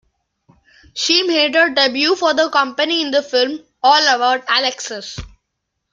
She 0.95 1.21
made 1.27 1.53
her 1.53 1.69
debut 1.75 2.15
for 2.15 2.33
the 2.33 2.49
company 2.49 3.03
in 3.03 3.11
the 3.11 3.21
film 3.21 3.63
"All 3.83 4.01
About 4.15 4.43
Alexis". 4.49 5.19